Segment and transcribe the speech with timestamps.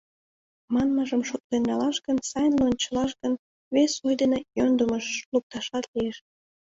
[0.73, 3.33] Манмыжым шотлен налаш гын, сайын лончылаш гын,
[3.75, 6.17] вес ой дене йӧндымыш лукташат лиеш.